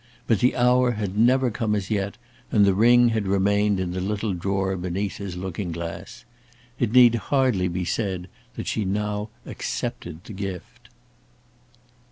[0.25, 2.17] But the hour had never come as yet,
[2.51, 6.25] and the ring had remained in the little drawer beneath his looking glass.
[6.79, 10.89] It need hardly be said that she now accepted the gift.